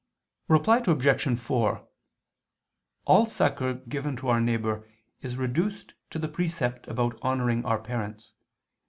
Reply 0.47 0.81
Obj. 0.87 1.39
4: 1.39 1.87
All 3.05 3.25
succor 3.27 3.75
given 3.75 4.15
to 4.15 4.29
our 4.29 4.41
neighbor 4.41 4.89
is 5.21 5.37
reduced 5.37 5.93
to 6.09 6.17
the 6.17 6.27
precept 6.27 6.87
about 6.87 7.19
honoring 7.21 7.63
our 7.65 7.77
parents. 7.77 8.33